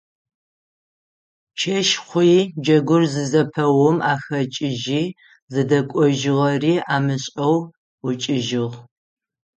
[1.59, 5.03] Чэщ хъуи джэгур зызэпэум ахэкӏыжьи
[5.53, 7.55] зыдэкӏожьыгъэри амышӏэу
[7.99, 8.77] ӏукӏыжьыгъ.